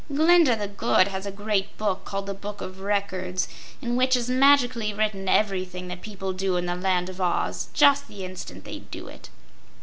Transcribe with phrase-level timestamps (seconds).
[0.11, 3.47] Glinda the Good has a Great Book called the Book of Records,
[3.83, 8.07] in which is magically written everything that people do in the Land of Oz, just
[8.07, 9.29] the instant they do it."